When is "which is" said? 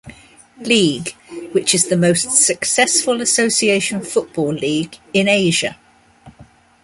1.51-1.87